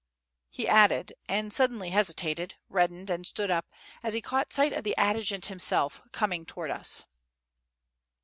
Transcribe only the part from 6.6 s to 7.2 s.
us.